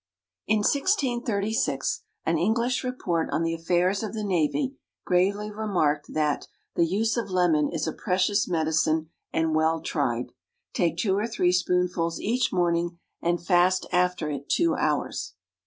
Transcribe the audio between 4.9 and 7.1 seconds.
gravely remarked that "the